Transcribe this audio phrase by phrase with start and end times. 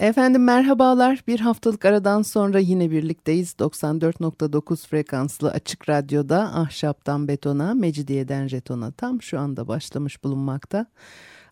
[0.00, 1.24] Efendim merhabalar.
[1.26, 3.54] Bir haftalık aradan sonra yine birlikteyiz.
[3.58, 10.86] 94.9 frekanslı açık radyoda ahşaptan betona, mecidiyeden jetona tam şu anda başlamış bulunmakta.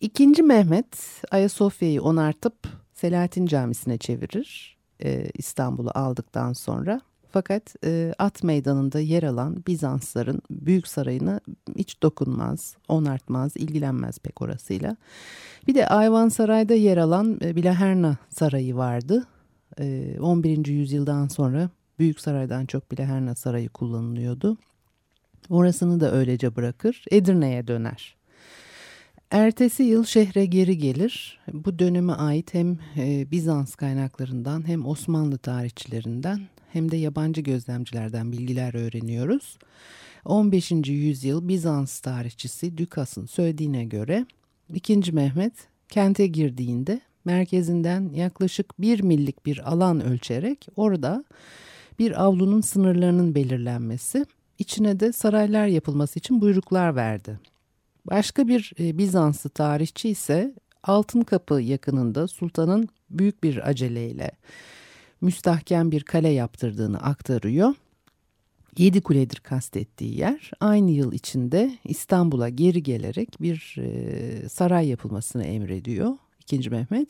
[0.00, 7.00] İkinci Mehmet Ayasofya'yı onartıp Selahattin Camisi'ne çevirir e, İstanbul'u aldıktan sonra.
[7.30, 11.40] Fakat e, At Meydanı'nda yer alan Bizansların büyük sarayına
[11.76, 14.96] hiç dokunmaz, onartmaz, ilgilenmez pek orasıyla.
[15.66, 19.26] Bir de Ayvansaray'da yer alan e, Bilaherna Sarayı vardı.
[19.78, 20.66] E, 11.
[20.66, 24.56] yüzyıldan sonra Büyük Saray'dan çok Bilaherna Sarayı kullanılıyordu.
[25.50, 28.16] Orasını da öylece bırakır, Edirne'ye döner.
[29.34, 31.38] Ertesi yıl şehre geri gelir.
[31.52, 36.40] Bu döneme ait hem e, Bizans kaynaklarından hem Osmanlı tarihçilerinden
[36.72, 39.58] hem de yabancı gözlemcilerden bilgiler öğreniyoruz.
[40.24, 40.72] 15.
[40.88, 44.26] yüzyıl Bizans tarihçisi Dukas'ın söylediğine göre
[44.74, 45.12] 2.
[45.12, 45.52] Mehmet
[45.88, 51.24] kente girdiğinde merkezinden yaklaşık bir millik bir alan ölçerek orada
[51.98, 54.26] bir avlunun sınırlarının belirlenmesi,
[54.58, 57.38] içine de saraylar yapılması için buyruklar verdi.
[58.06, 64.30] Başka bir e, Bizanslı tarihçi ise Altın Kapı yakınında sultanın büyük bir aceleyle
[65.20, 67.74] müstahkem bir kale yaptırdığını aktarıyor.
[68.78, 76.12] Yedi kuledir kastettiği yer aynı yıl içinde İstanbul'a geri gelerek bir e, saray yapılmasını emrediyor
[76.40, 76.70] 2.
[76.70, 77.08] Mehmet.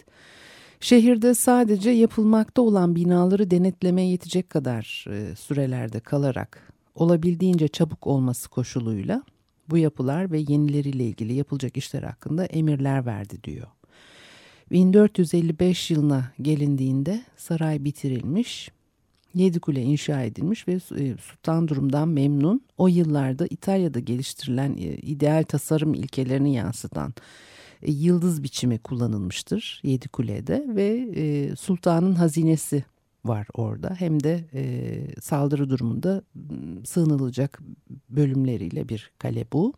[0.80, 9.22] Şehirde sadece yapılmakta olan binaları denetlemeye yetecek kadar e, sürelerde kalarak olabildiğince çabuk olması koşuluyla
[9.70, 13.66] bu yapılar ve yenileriyle ilgili yapılacak işler hakkında emirler verdi diyor.
[14.70, 18.70] 1455 yılına gelindiğinde saray bitirilmiş,
[19.34, 22.60] yedi kule inşa edilmiş ve e, sultan durumdan memnun.
[22.78, 27.14] O yıllarda İtalya'da geliştirilen e, ideal tasarım ilkelerini yansıtan
[27.82, 32.84] e, yıldız biçimi kullanılmıştır yedi kulede ve sultanın hazinesi
[33.24, 33.94] var orada.
[33.98, 36.22] Hem de e, saldırı durumunda
[36.84, 37.60] sığınılacak
[38.08, 39.72] bölümleriyle bir kale bu.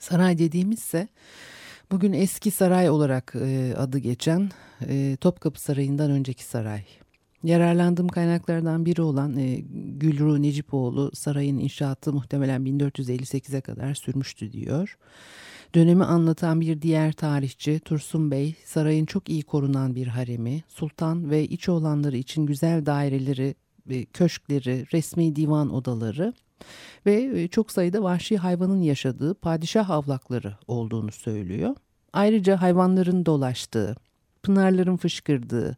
[0.00, 1.08] Saray dediğimizse
[1.90, 4.50] bugün eski saray olarak e, adı geçen
[4.88, 6.84] e, Topkapı Sarayı'ndan önceki saray.
[7.42, 9.60] Yararlandığım kaynaklardan biri olan e,
[9.96, 14.98] Gülru Necipoğlu sarayın inşaatı muhtemelen 1458'e kadar sürmüştü diyor.
[15.74, 21.44] Dönemi anlatan bir diğer tarihçi Tursun Bey, sarayın çok iyi korunan bir haremi, sultan ve
[21.44, 23.54] iç olanları için güzel daireleri,
[24.12, 26.34] köşkleri, resmi divan odaları
[27.06, 31.76] ve e, çok sayıda vahşi hayvanın yaşadığı padişah avlakları olduğunu söylüyor.
[32.12, 33.96] Ayrıca hayvanların dolaştığı,
[34.42, 35.76] pınarların fışkırdığı,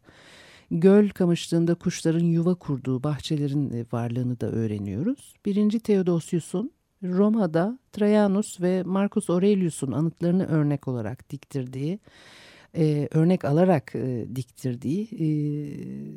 [0.70, 5.34] göl kamışlığında kuşların yuva kurduğu bahçelerin e, varlığını da öğreniyoruz.
[5.47, 6.72] Birinci Theodosius'un
[7.03, 11.99] Roma'da Trajanus ve Marcus Aurelius'un anıtlarını örnek olarak diktirdiği,
[12.77, 15.27] e, örnek alarak e, diktirdiği e,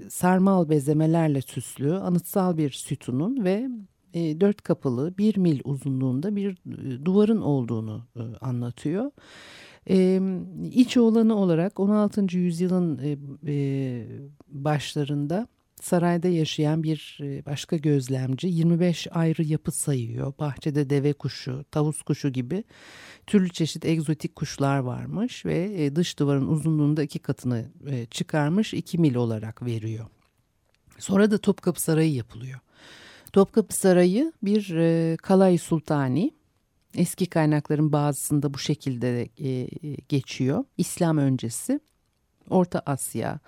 [0.10, 3.70] sarmal bezemelerle süslü anıtsal bir sütunun ve
[4.14, 9.12] e, dört kapılı bir mil uzunluğunda bir e, duvarın olduğunu e, anlatıyor.
[9.90, 10.22] E,
[10.72, 12.38] iç olanı olarak 16.
[12.38, 13.18] yüzyılın e,
[13.52, 14.08] e,
[14.48, 15.48] başlarında
[15.82, 20.34] sarayda yaşayan bir e, başka gözlemci 25 ayrı yapı sayıyor.
[20.40, 22.64] Bahçede deve kuşu, tavus kuşu gibi
[23.28, 28.98] türlü çeşit egzotik kuşlar varmış ve e, dış duvarın uzunluğunda iki katını e, çıkarmış 2
[28.98, 30.06] mil olarak veriyor.
[31.00, 32.60] Sonra da Topkapı Sarayı yapılıyor.
[33.34, 36.32] Topkapı Sarayı bir Kalay Sultani.
[36.96, 39.30] Eski kaynakların bazısında bu şekilde
[40.10, 40.64] geçiyor.
[40.78, 41.80] İslam öncesi,
[42.50, 43.40] Orta Asya,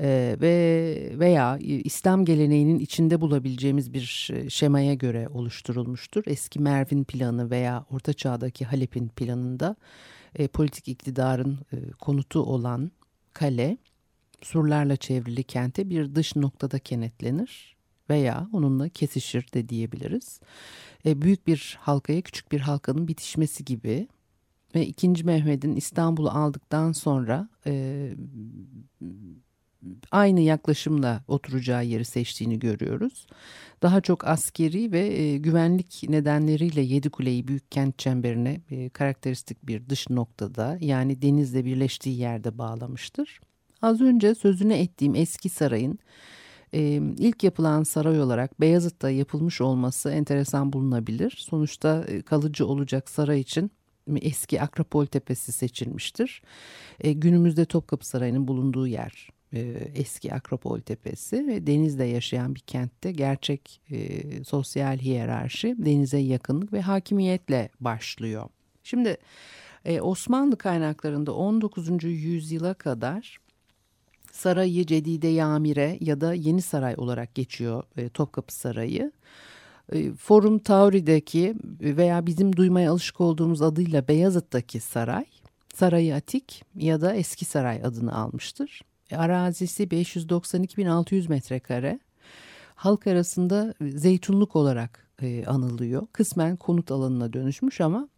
[0.00, 6.22] ee, ve veya İslam geleneğinin içinde bulabileceğimiz bir şemaya göre oluşturulmuştur.
[6.26, 9.76] Eski Mervin planı veya Orta Çağ'daki Halep'in planında
[10.34, 12.90] e, politik iktidarın e, konutu olan
[13.32, 13.78] kale
[14.42, 17.76] surlarla çevrili kente bir dış noktada kenetlenir
[18.10, 20.40] veya onunla kesişir de diyebiliriz.
[21.06, 24.08] E, büyük bir halkaya küçük bir halkanın bitişmesi gibi
[24.74, 25.24] ve 2.
[25.24, 28.14] Mehmet'in İstanbul'u aldıktan sonra e,
[30.10, 33.26] aynı yaklaşımla oturacağı yeri seçtiğini görüyoruz.
[33.82, 40.10] Daha çok askeri ve e, güvenlik nedenleriyle Yedikule'yi büyük kent çemberine e, karakteristik bir dış
[40.10, 43.40] noktada yani denizle birleştiği yerde bağlamıştır.
[43.82, 45.98] Az önce sözünü ettiğim eski sarayın
[46.74, 46.80] e,
[47.18, 51.34] ilk yapılan saray olarak Beyazıt'ta yapılmış olması enteresan bulunabilir.
[51.38, 53.70] Sonuçta e, kalıcı olacak saray için
[54.20, 56.42] eski Akropol Tepesi seçilmiştir.
[57.00, 59.28] E, günümüzde Topkapı Sarayı'nın bulunduğu yer
[59.94, 66.80] eski Akropol Tepesi ve denizde yaşayan bir kentte gerçek e, sosyal hiyerarşi denize yakınlık ve
[66.80, 68.48] hakimiyetle başlıyor.
[68.82, 69.16] Şimdi
[69.84, 72.04] e, Osmanlı kaynaklarında 19.
[72.04, 73.38] yüzyıla kadar
[74.32, 79.12] Sarayı Cedide Yamire ya da Yeni Saray olarak geçiyor e, Topkapı Sarayı.
[79.92, 85.24] E, Forum Tauri'deki veya bizim duymaya alışık olduğumuz adıyla Beyazıt'taki saray,
[85.74, 88.80] Sarayı Atik ya da Eski Saray adını almıştır.
[89.10, 92.00] E, arazisi 592.600 metrekare.
[92.74, 96.06] Halk arasında zeytunluk olarak e, anılıyor.
[96.12, 98.08] Kısmen konut alanına dönüşmüş ama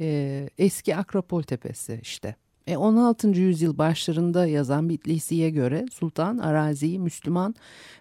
[0.00, 2.36] e, eski Akropol Tepesi işte.
[2.66, 3.28] E, 16.
[3.28, 7.54] yüzyıl başlarında yazan Bitlisi'ye göre sultan araziyi Müslüman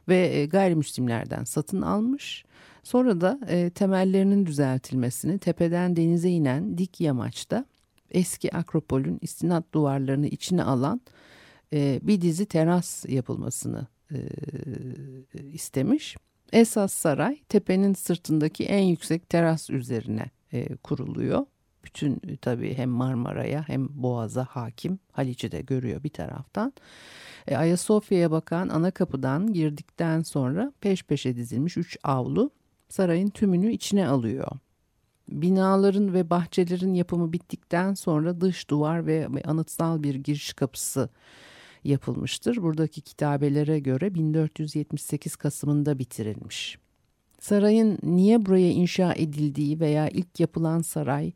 [0.07, 2.45] ve e, gayrimüslimlerden satın almış.
[2.83, 7.65] Sonra da e, temellerinin düzeltilmesini tepeden denize inen dik yamaçta
[8.11, 11.01] eski Akropol'ün istinat duvarlarını içine alan
[11.73, 14.17] e, bir dizi teras yapılmasını e,
[15.53, 16.17] istemiş.
[16.51, 21.45] Esas saray tepenin sırtındaki en yüksek teras üzerine e, kuruluyor.
[21.83, 26.73] Bütün e, tabii hem Marmara'ya hem Boğaz'a hakim Haliç'i de görüyor bir taraftan.
[27.47, 32.51] E, Ayasofya'ya bakan ana kapıdan girdikten sonra peş peşe dizilmiş üç avlu
[32.89, 34.47] sarayın tümünü içine alıyor.
[35.29, 41.09] Binaların ve bahçelerin yapımı bittikten sonra dış duvar ve anıtsal bir giriş kapısı
[41.83, 42.57] yapılmıştır.
[42.61, 46.77] Buradaki kitabelere göre 1478 Kasım'ında bitirilmiş.
[47.39, 51.31] Sarayın niye buraya inşa edildiği veya ilk yapılan saray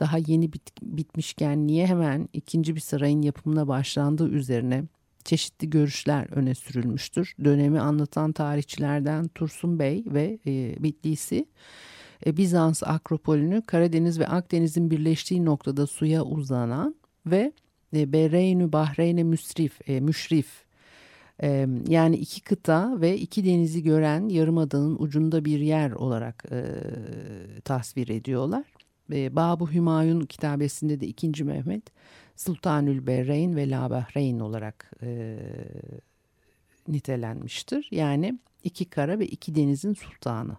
[0.00, 4.84] daha yeni bit bitmişken niye hemen ikinci bir sarayın yapımına başlandığı üzerine
[5.24, 7.34] çeşitli görüşler öne sürülmüştür.
[7.44, 11.46] Dönemi anlatan tarihçilerden Tursun Bey ve e, Bitlisi
[12.26, 16.94] e, Bizans Akropolünü Karadeniz ve Akdeniz'in birleştiği noktada suya uzanan
[17.26, 17.52] ve
[17.94, 18.12] e,
[18.72, 20.64] Bahreyn'e müsrif, e, müşrif
[21.42, 26.64] e, yani iki kıta ve iki denizi gören yarımadanın ucunda bir yer olarak e,
[27.64, 28.64] tasvir ediyorlar.
[29.12, 31.44] E, Babu Hümayun kitabesinde de 2.
[31.44, 31.82] Mehmet
[32.36, 35.38] Sultanül Berreyn ve La Bahreyn olarak e,
[36.88, 37.88] nitelenmiştir.
[37.90, 40.56] Yani iki kara ve iki denizin sultanı.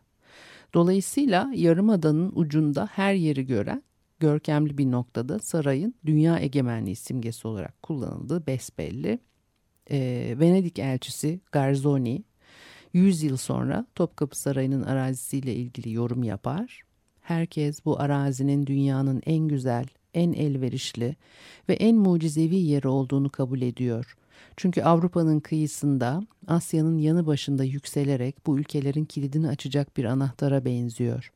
[0.73, 3.83] Dolayısıyla yarımadanın ucunda her yeri gören
[4.23, 9.19] görkemli bir noktada sarayın dünya egemenliği simgesi olarak kullanıldığı besbelli.
[9.91, 9.99] E,
[10.39, 12.23] Venedik elçisi Garzoni
[12.93, 16.81] 100 yıl sonra Topkapı Sarayı'nın arazisiyle ilgili yorum yapar.
[17.21, 21.15] Herkes bu arazinin dünyanın en güzel, en elverişli
[21.69, 24.15] ve en mucizevi yeri olduğunu kabul ediyor.
[24.57, 31.31] Çünkü Avrupa'nın kıyısında, Asya'nın yanı başında yükselerek bu ülkelerin kilidini açacak bir anahtara benziyor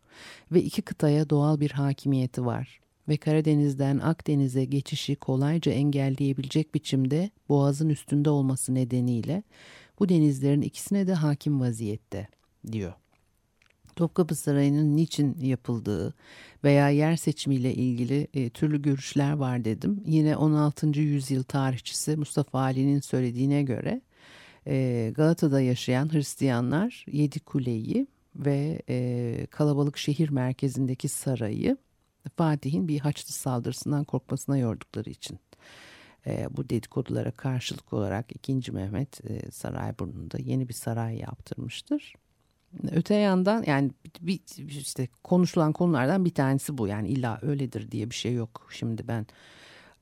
[0.52, 2.80] ve iki kıtaya doğal bir hakimiyeti var
[3.10, 9.44] ve Karadeniz'den Akdeniz'e geçişi kolayca engelleyebilecek biçimde boğazın üstünde olması nedeniyle
[10.00, 12.28] bu denizlerin ikisine de hakim vaziyette
[12.72, 12.94] diyor.
[13.96, 16.14] Topkapı Sarayı'nın niçin yapıldığı
[16.64, 20.04] veya yer seçimiyle ilgili e, türlü görüşler var dedim.
[20.06, 21.00] Yine 16.
[21.00, 24.02] yüzyıl tarihçisi Mustafa Ali'nin söylediğine göre
[24.68, 31.78] e, Galata'da yaşayan Hristiyanlar Yedi Kule'yi ve e, kalabalık şehir merkezindeki sarayı
[32.38, 35.40] Fatih'in bir Haçlı saldırısından korkmasına yordukları için
[36.28, 38.72] e, bu dedikodulara karşılık olarak 2.
[38.72, 42.14] Mehmet e, Sarayburnu'nda yeni bir saray yaptırmıştır.
[42.92, 43.92] Öte yandan yani
[44.22, 46.88] bir, işte konuşulan konulardan bir tanesi bu.
[46.88, 48.68] Yani illa öyledir diye bir şey yok.
[48.72, 49.26] Şimdi ben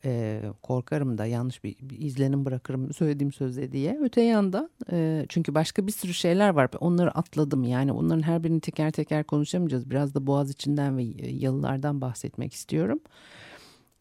[0.06, 4.00] e, korkarım da yanlış bir, bir izlenim bırakırım söylediğim sözde diye.
[4.02, 6.70] Öte yandan e, çünkü başka bir sürü şeyler var.
[6.80, 9.90] Onları atladım yani onların her birini teker teker konuşamayacağız.
[9.90, 13.00] Biraz da Boğaz içinden ve yalılardan bahsetmek istiyorum.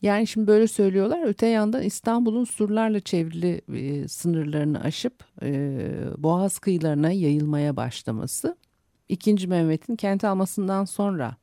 [0.02, 1.26] Yani şimdi böyle söylüyorlar.
[1.26, 5.78] Öte yandan İstanbul'un surlarla çevrili e, sınırlarını aşıp e,
[6.18, 8.56] Boğaz kıyılarına yayılmaya başlaması.
[9.08, 11.36] İkinci Mehmet'in kent almasından sonra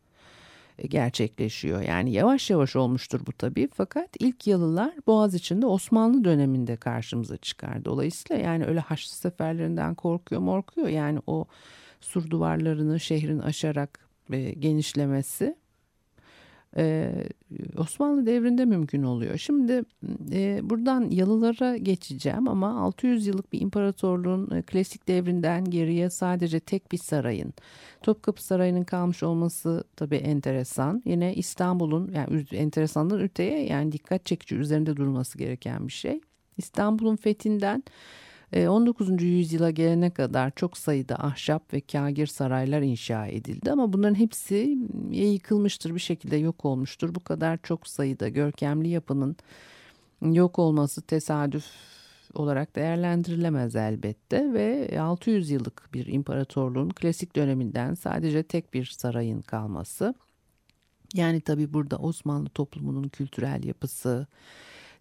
[0.88, 1.82] gerçekleşiyor.
[1.82, 7.86] Yani yavaş yavaş olmuştur bu tabii fakat ilk Yalılar Boğaz içinde Osmanlı döneminde karşımıza çıkar.
[7.86, 11.46] Dolayısıyla yani öyle Haçlı seferlerinden korkuyor morkuyor yani o
[12.02, 14.00] sur duvarlarını şehrin aşarak
[14.32, 15.56] e, genişlemesi
[16.78, 17.14] e,
[17.78, 19.38] Osmanlı devrinde mümkün oluyor.
[19.38, 19.84] Şimdi
[20.32, 26.92] e, buradan Yalılara geçeceğim ama 600 yıllık bir imparatorluğun e, klasik devrinden geriye sadece tek
[26.92, 27.54] bir sarayın
[28.02, 31.02] Topkapı Sarayı'nın kalmış olması tabii enteresan.
[31.06, 36.22] Yine İstanbul'un yani enteresandan öteye yani dikkat çekici üzerinde durulması gereken bir şey.
[36.58, 37.84] İstanbul'un fethinden
[38.54, 39.10] 19.
[39.10, 44.78] E, yüzyıla gelene kadar çok sayıda ahşap ve kagir saraylar inşa edildi ama bunların hepsi
[45.12, 47.16] yıkılmıştır bir şekilde yok olmuştur.
[47.16, 49.36] Bu kadar çok sayıda görkemli yapının
[50.22, 51.66] yok olması tesadüf
[52.34, 60.14] olarak değerlendirilemez elbette ve 600 yıllık bir imparatorluğun klasik döneminden sadece tek bir sarayın kalması.
[61.14, 64.28] Yani tabi burada Osmanlı toplumunun kültürel yapısı,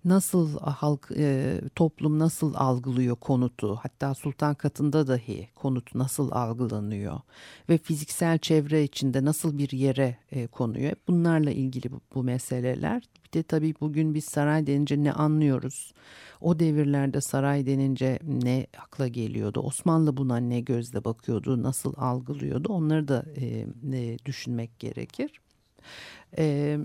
[0.04, 3.76] nasıl halk e, toplum nasıl algılıyor konutu?
[3.76, 7.21] Hatta sultan katında dahi konut nasıl algılanıyor?
[7.69, 10.92] Ve fiziksel çevre içinde nasıl bir yere e, konuyor?
[11.09, 13.02] Bunlarla ilgili bu, bu meseleler.
[13.25, 15.92] Bir de tabii bugün biz saray denince ne anlıyoruz?
[16.40, 19.61] O devirlerde saray denince ne akla geliyordu?
[19.61, 21.62] Osmanlı buna ne gözle bakıyordu?
[21.62, 22.73] Nasıl algılıyordu?
[22.73, 25.40] Onları da e, e, düşünmek gerekir.
[26.38, 26.78] Ee,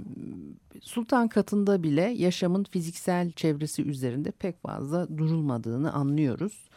[0.81, 6.69] sultan katında bile yaşamın fiziksel çevresi üzerinde pek fazla durulmadığını anlıyoruz.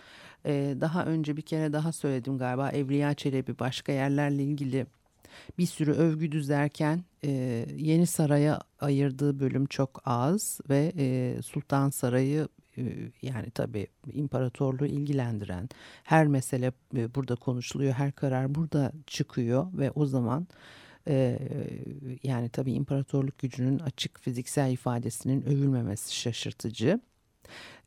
[0.46, 4.86] Ee, daha önce bir kere daha söyledim galiba Evliya Çelebi başka yerlerle ilgili
[5.58, 7.30] bir sürü övgü düzerken e,
[7.76, 12.48] Yeni Saray'a ayırdığı bölüm çok az ve e, Sultan Sarayı
[12.78, 12.82] e,
[13.22, 15.68] yani tabii imparatorluğu ilgilendiren
[16.04, 20.46] her mesele e, burada konuşuluyor, her karar burada çıkıyor ve o zaman
[21.08, 21.38] ee,
[22.22, 27.00] yani tabii imparatorluk gücünün açık fiziksel ifadesinin övülmemesi şaşırtıcı.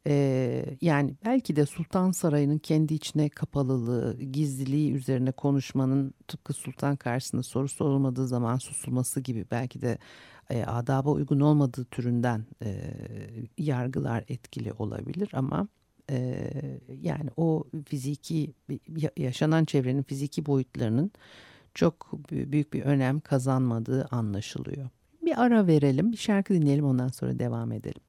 [0.08, 7.44] Ee, yani belki de Sultan Sarayı'nın kendi içine kapalılığı, gizliliği üzerine konuşmanın tıpkı sultan karşısında
[7.44, 9.98] soru sorulmadığı zaman susulması gibi belki de
[10.50, 12.82] e, adaba uygun olmadığı türünden e,
[13.58, 15.68] yargılar etkili olabilir ama
[16.10, 16.50] e,
[17.02, 18.54] yani o fiziki
[19.18, 21.12] yaşanan çevrenin fiziki boyutlarının
[21.74, 24.90] çok büyük bir önem kazanmadığı anlaşılıyor.
[25.22, 28.02] Bir ara verelim, bir şarkı dinleyelim ondan sonra devam edelim.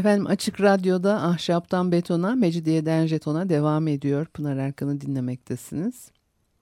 [0.00, 4.26] Efendim Açık Radyo'da Ahşaptan Betona, Mecidiyeden Jeton'a devam ediyor.
[4.26, 6.10] Pınar Erkan'ı dinlemektesiniz.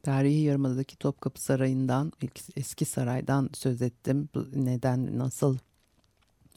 [0.02, 2.12] Tarihi Yarımada'daki Topkapı Sarayı'ndan,
[2.57, 4.28] eski saraydan söz ettim.
[4.54, 5.59] Neden, nasıl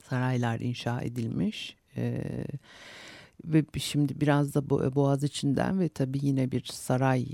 [0.09, 1.77] saraylar inşa edilmiş.
[1.97, 2.43] Ee,
[3.45, 7.25] ve şimdi biraz da Boğaz içinden ve tabii yine bir saray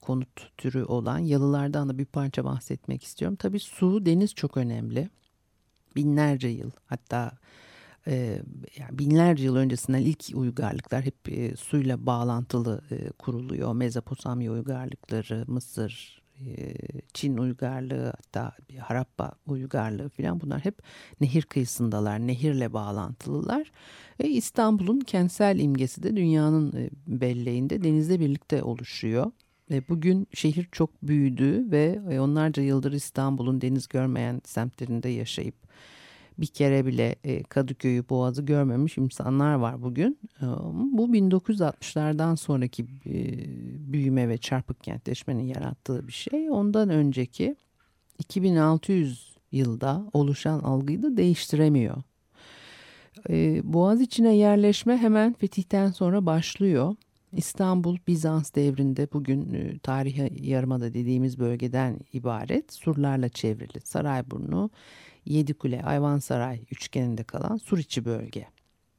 [0.00, 3.36] konut türü olan yalılardan da bir parça bahsetmek istiyorum.
[3.36, 5.10] Tabii su, deniz çok önemli.
[5.96, 7.32] Binlerce yıl hatta
[8.06, 8.42] e,
[8.78, 13.72] yani binlerce yıl öncesinden ilk uygarlıklar hep e, suyla bağlantılı e, kuruluyor.
[13.72, 16.74] Mezopotamya uygarlıkları, Mısır, e,
[17.14, 20.78] Çin uygarlığı hatta Harappa uygarlığı falan bunlar hep
[21.20, 23.70] nehir kıyısındalar, nehirle bağlantılılar.
[24.20, 29.32] E, İstanbul'un kentsel imgesi de dünyanın e, belleğinde denizle birlikte oluşuyor.
[29.88, 35.54] Bugün şehir çok büyüdü ve e, onlarca yıldır İstanbul'un deniz görmeyen semtlerinde yaşayıp
[36.38, 40.18] bir kere bile e, Kadıköy'ü Boğaz'ı görmemiş insanlar var bugün.
[40.42, 43.16] E, bu 1960'lardan sonraki e,
[43.92, 46.50] büyüme ve çarpık kentleşmenin yarattığı bir şey.
[46.50, 47.56] Ondan önceki
[48.18, 51.96] 2600 yılda oluşan algıyı da değiştiremiyor.
[53.62, 56.94] Boğaz içine yerleşme hemen fetihten sonra başlıyor.
[57.32, 64.70] İstanbul Bizans devrinde bugün tarihi yarımada dediğimiz bölgeden ibaret surlarla çevrili Sarayburnu
[65.24, 68.46] Yedikule, Ayvansaray üçgeninde kalan Suriçi bölge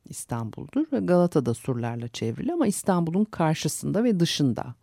[0.09, 4.75] İstanbul'dur ve Galata'da surlarla çevrili ama İstanbul'un karşısında ve dışında.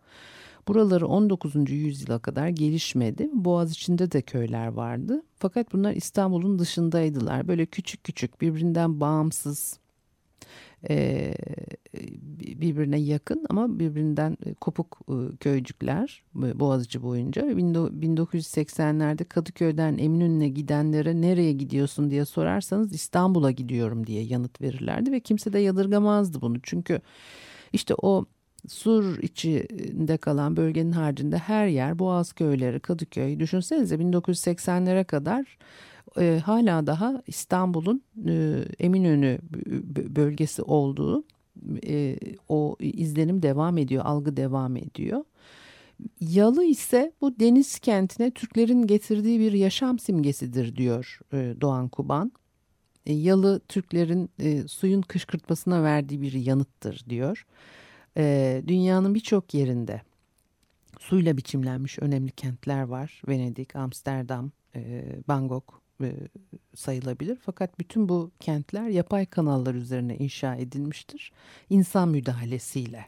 [0.67, 1.55] Buraları 19.
[1.69, 3.29] yüzyıla kadar gelişmedi.
[3.33, 5.23] Boğaz içinde de köyler vardı.
[5.35, 7.47] Fakat bunlar İstanbul'un dışındaydılar.
[7.47, 9.79] Böyle küçük küçük birbirinden bağımsız
[10.89, 11.33] e,
[12.61, 17.41] birbirine yakın ama birbirinden kopuk e, köycükler Boğaziçi boyunca.
[17.41, 25.53] 1980'lerde Kadıköy'den Eminönü'ne gidenlere nereye gidiyorsun diye sorarsanız İstanbul'a gidiyorum diye yanıt verirlerdi ve kimse
[25.53, 26.57] de yadırgamazdı bunu.
[26.63, 27.01] Çünkü
[27.73, 28.25] işte o
[28.67, 33.39] Sur içinde kalan bölgenin haricinde her yer Boğaz köyleri, Kadıköy.
[33.39, 35.57] Düşünsenize 1980'lere kadar
[36.19, 39.39] e, hala daha İstanbul'un e, Eminönü
[40.15, 41.23] bölgesi olduğu
[41.87, 42.17] e,
[42.49, 45.23] o izlenim devam ediyor, algı devam ediyor.
[46.21, 52.31] Yalı ise bu deniz kentine Türklerin getirdiği bir yaşam simgesidir diyor e, Doğan Kuban.
[53.05, 57.45] E, yalı Türklerin e, suyun kışkırtmasına verdiği bir yanıttır diyor.
[58.17, 60.01] E, dünyanın birçok yerinde
[60.99, 63.21] suyla biçimlenmiş önemli kentler var.
[63.27, 66.15] Venedik, Amsterdam, e, Bangkok, e,
[66.75, 67.37] sayılabilir.
[67.41, 71.31] Fakat bütün bu kentler yapay kanallar üzerine inşa edilmiştir.
[71.69, 73.05] İnsan müdahalesiyle.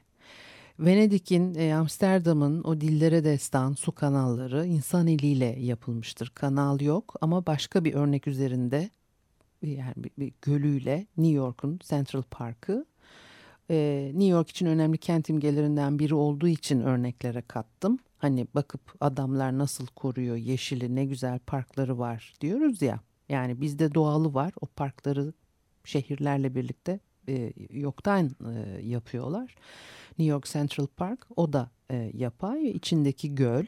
[0.79, 6.31] Venedik'in, e, Amsterdam'ın o dillere destan su kanalları insan eliyle yapılmıştır.
[6.35, 8.89] Kanal yok ama başka bir örnek üzerinde
[9.61, 12.85] yani bir, bir gölüyle New York'un Central Park'ı
[13.69, 17.99] e, New York için önemli kent imgelerinden biri olduğu için örneklere kattım.
[18.23, 22.99] Hani bakıp adamlar nasıl koruyor yeşili ne güzel parkları var diyoruz ya.
[23.29, 25.33] Yani bizde doğalı var o parkları
[25.85, 29.55] şehirlerle birlikte e, yoktan e, yapıyorlar.
[30.19, 33.65] New York Central Park o da e, yapay içindeki göl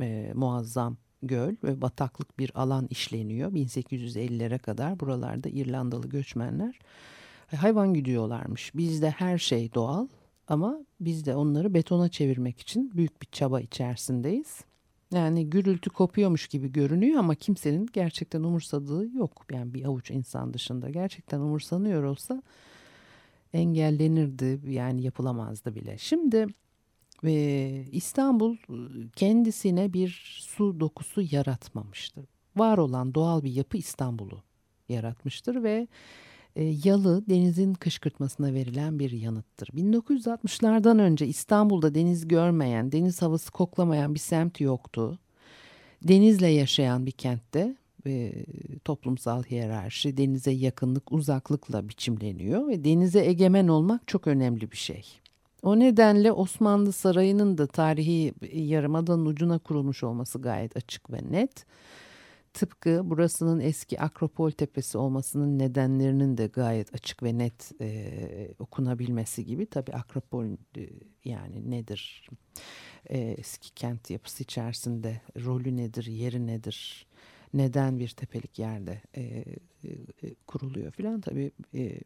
[0.00, 3.52] e, muazzam göl ve bataklık bir alan işleniyor.
[3.52, 6.78] 1850'lere kadar buralarda İrlandalı göçmenler
[7.56, 8.74] hayvan gidiyorlarmış.
[8.74, 10.06] Bizde her şey doğal
[10.48, 14.60] ama biz de onları betona çevirmek için büyük bir çaba içerisindeyiz.
[15.12, 19.46] Yani gürültü kopuyormuş gibi görünüyor ama kimsenin gerçekten umursadığı yok.
[19.52, 22.42] Yani bir avuç insan dışında gerçekten umursanıyor olsa
[23.52, 25.98] engellenirdi yani yapılamazdı bile.
[25.98, 26.46] Şimdi
[27.24, 28.56] e, İstanbul
[29.16, 32.24] kendisine bir su dokusu yaratmamıştır.
[32.56, 34.42] Var olan doğal bir yapı İstanbul'u
[34.88, 35.88] yaratmıştır ve e,
[36.56, 39.68] yalı denizin kışkırtmasına verilen bir yanıttır.
[39.68, 45.18] 1960'lardan önce İstanbul'da deniz görmeyen, deniz havası koklamayan bir semt yoktu.
[46.02, 48.32] Denizle yaşayan bir kentte e,
[48.84, 55.04] toplumsal hiyerarşi denize yakınlık uzaklıkla biçimleniyor ve denize egemen olmak çok önemli bir şey.
[55.62, 61.66] O nedenle Osmanlı Sarayı'nın da tarihi yarımadanın ucuna kurulmuş olması gayet açık ve net.
[62.58, 69.66] Tıpkı burasının eski Akropol Tepesi olmasının nedenlerinin de gayet açık ve net e, okunabilmesi gibi.
[69.66, 70.88] Tabii Akropol e,
[71.24, 72.28] yani nedir?
[73.06, 77.06] E, eski kent yapısı içerisinde rolü nedir, yeri nedir?
[77.54, 82.00] Neden bir tepelik yerde e, e, kuruluyor filan tabii e,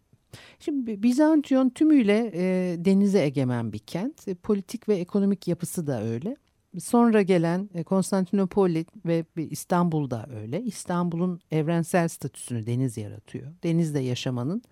[0.59, 4.29] Şimdi Bizantiyon tümüyle e, denize egemen bir kent.
[4.29, 6.37] E, politik ve ekonomik yapısı da öyle.
[6.81, 10.63] Sonra gelen e, Konstantinopoli ve İstanbul'da öyle.
[10.63, 13.53] İstanbul'un evrensel statüsünü deniz yaratıyor.
[13.63, 14.63] Denizde yaşamanın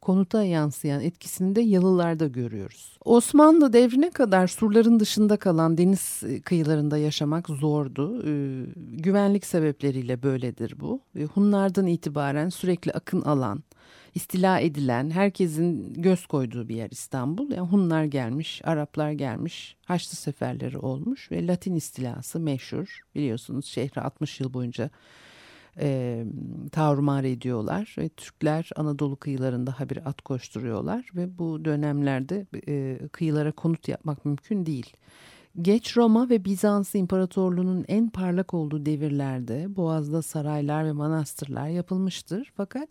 [0.00, 2.98] konuta yansıyan etkisini de yalılarda görüyoruz.
[3.04, 8.22] Osmanlı devrine kadar surların dışında kalan deniz kıyılarında yaşamak zordu.
[8.26, 11.00] Ee, güvenlik sebepleriyle böyledir bu.
[11.34, 13.62] Hunlardan itibaren sürekli akın alan,
[14.14, 17.50] istila edilen, herkesin göz koyduğu bir yer İstanbul.
[17.50, 23.00] Yani Hunlar gelmiş, Araplar gelmiş, Haçlı seferleri olmuş ve Latin istilası meşhur.
[23.14, 24.90] Biliyorsunuz şehri 60 yıl boyunca
[25.80, 26.24] e,
[26.72, 27.94] tavrımar ediyorlar.
[27.98, 34.66] Ve Türkler Anadolu kıyılarında habire at koşturuyorlar ve bu dönemlerde e, kıyılara konut yapmak mümkün
[34.66, 34.96] değil.
[35.62, 42.52] Geç Roma ve Bizans İmparatorluğu'nun en parlak olduğu devirlerde Boğaz'da saraylar ve manastırlar yapılmıştır.
[42.56, 42.88] Fakat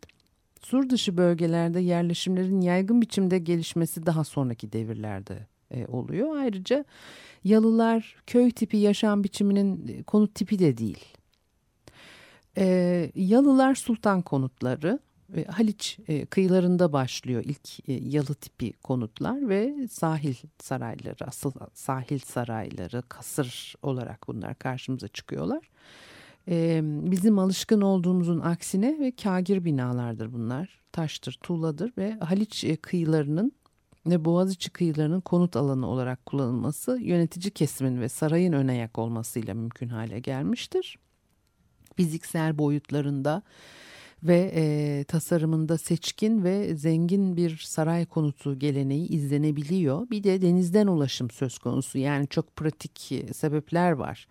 [0.61, 6.37] sur dışı bölgelerde yerleşimlerin yaygın biçimde gelişmesi daha sonraki devirlerde e, oluyor.
[6.37, 6.85] Ayrıca
[7.43, 11.14] yalılar köy tipi yaşam biçiminin konut tipi de değil.
[12.57, 14.99] E, yalılar sultan konutları.
[15.35, 22.19] E, Haliç e, kıyılarında başlıyor ilk e, yalı tipi konutlar ve sahil sarayları, asıl sahil
[22.19, 25.69] sarayları, kasır olarak bunlar karşımıza çıkıyorlar.
[26.47, 30.81] E, bizim alışkın olduğumuzun aksine ve kagir binalardır bunlar.
[30.91, 33.51] Taştır, tuğladır ve Haliç e, kıyılarının
[34.05, 39.89] ve Boğaziçi kıyılarının konut alanı olarak kullanılması yönetici kesimin ve sarayın ön ayak olmasıyla mümkün
[39.89, 40.97] hale gelmiştir
[41.95, 43.41] fiziksel boyutlarında
[44.23, 50.09] ve e, tasarımında seçkin ve zengin bir saray konutu geleneği izlenebiliyor.
[50.09, 54.27] Bir de denizden ulaşım söz konusu yani çok pratik e, sebepler var.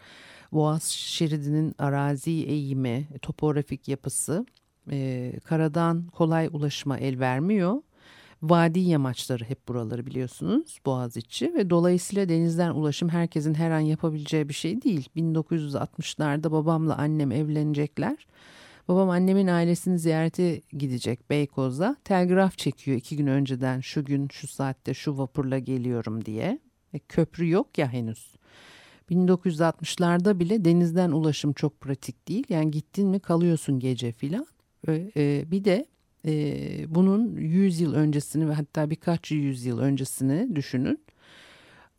[0.53, 4.47] Boğaz şeridinin arazi eğimi, topografik yapısı
[4.91, 7.83] e, karadan kolay ulaşıma el vermiyor.
[8.51, 14.55] Vadi yamaçları hep buraları biliyorsunuz Boğaziçi ve dolayısıyla denizden ulaşım herkesin her an yapabileceği bir
[14.55, 15.09] şey değil.
[15.17, 18.27] 1960'larda babamla annem evlenecekler.
[18.89, 21.97] Babam annemin ailesini ziyarete gidecek Beykoz'a.
[22.05, 26.59] Telgraf çekiyor iki gün önceden şu gün şu saatte şu vapurla geliyorum diye.
[26.93, 28.35] E, köprü yok ya henüz.
[29.11, 32.45] 1960'larda bile denizden ulaşım çok pratik değil.
[32.49, 34.47] Yani gittin mi kalıyorsun gece filan.
[34.89, 35.87] E, bir de
[36.27, 41.05] e, bunun 100 yıl öncesini ve hatta birkaç yüzyıl öncesini düşünün.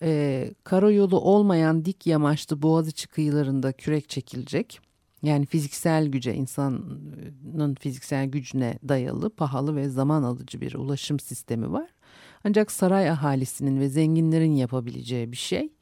[0.01, 4.79] E, karayolu olmayan dik yamaçlı Boğaziçi kıyılarında kürek çekilecek.
[5.23, 11.89] Yani fiziksel güce, insanın fiziksel gücüne dayalı, pahalı ve zaman alıcı bir ulaşım sistemi var.
[12.43, 15.74] Ancak saray ahalisinin ve zenginlerin yapabileceği bir şey.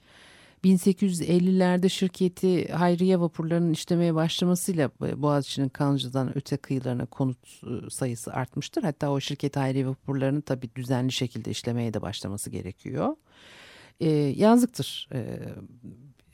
[0.64, 8.84] 1850'lerde şirketi Hayriye vapurlarının işlemeye başlamasıyla Boğaziçi'nin Kanlıca'dan öte kıyılarına konut e, sayısı artmıştır.
[8.84, 13.16] Hatta o şirket Hayriye vapurlarını tabii düzenli şekilde işlemeye de başlaması gerekiyor.
[14.00, 15.40] E, yazlıktır e,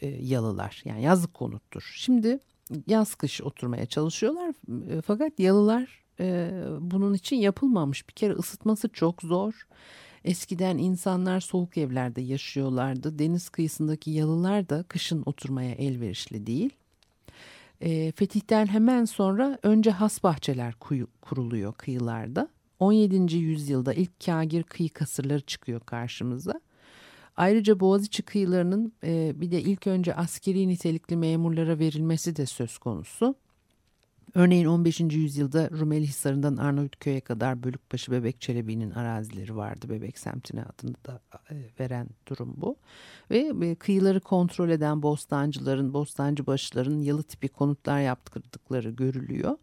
[0.01, 1.93] e, yalılar yani yazlık konuttur.
[1.95, 2.39] Şimdi
[2.87, 4.49] yaz kış oturmaya çalışıyorlar
[4.91, 8.09] e, fakat yalılar e, bunun için yapılmamış.
[8.09, 9.67] Bir kere ısıtması çok zor.
[10.25, 13.19] Eskiden insanlar soğuk evlerde yaşıyorlardı.
[13.19, 16.69] Deniz kıyısındaki yalılar da kışın oturmaya elverişli değil.
[17.81, 22.47] E, fetihten hemen sonra önce has bahçeler kuyu, kuruluyor kıyılarda.
[22.79, 23.37] 17.
[23.37, 26.61] yüzyılda ilk kagir kıyı kasırları çıkıyor karşımıza.
[27.37, 33.35] Ayrıca Boğaziçi kıyılarının e, bir de ilk önce askeri nitelikli memurlara verilmesi de söz konusu.
[34.35, 34.99] Örneğin 15.
[34.99, 39.89] yüzyılda Rumeli Hisarı'ndan Arnavutköy'e kadar Bölükbaşı Bebek Çelebi'nin arazileri vardı.
[39.89, 42.75] Bebek semtine adını da e, veren durum bu.
[43.31, 49.57] Ve e, kıyıları kontrol eden bostancıların, bostancı başların yalı tipi konutlar yaptırdıkları görülüyor.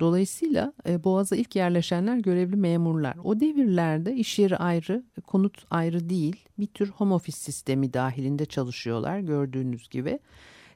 [0.00, 3.16] Dolayısıyla e, Boğaz'a ilk yerleşenler görevli memurlar.
[3.24, 6.36] O devirlerde iş yeri ayrı, konut ayrı değil.
[6.58, 10.18] Bir tür home office sistemi dahilinde çalışıyorlar gördüğünüz gibi.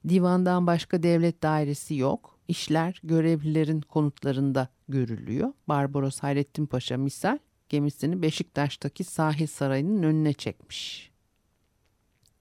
[0.08, 5.52] Divandan başka devlet dairesi yok işler görevlilerin konutlarında görülüyor.
[5.68, 7.38] Barbaros Hayrettin Paşa misal
[7.68, 11.10] gemisini Beşiktaş'taki sahil sarayının önüne çekmiş.